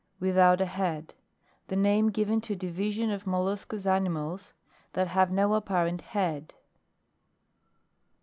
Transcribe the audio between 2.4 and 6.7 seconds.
to a division of molluscous animals that have no apparent head.